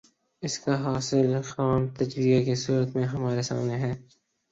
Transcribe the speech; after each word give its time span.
اس 0.43 0.59
کا 0.59 0.75
حاصل 0.83 1.41
خام 1.41 1.87
تجزیے 1.87 2.43
کی 2.43 2.55
صورت 2.55 2.95
میں 2.95 3.05
ہمارے 3.05 3.41
سامنے 3.41 3.75
ہے۔ 3.75 3.93